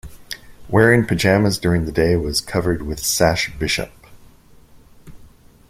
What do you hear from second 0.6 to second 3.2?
Wearing pyjamas during the day was covered with